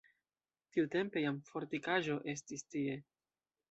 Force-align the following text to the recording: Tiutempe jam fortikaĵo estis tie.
Tiutempe 0.77 1.23
jam 1.27 1.39
fortikaĵo 1.51 2.19
estis 2.37 2.69
tie. 2.75 3.01